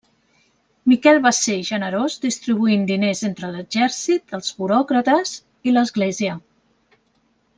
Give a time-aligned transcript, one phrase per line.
[0.91, 5.35] Miquel va ser generós distribuint diners entre l'exèrcit, els buròcrates
[5.71, 6.39] i l'Església.